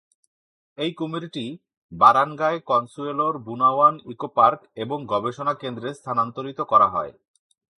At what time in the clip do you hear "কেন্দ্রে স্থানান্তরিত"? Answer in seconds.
5.53-6.59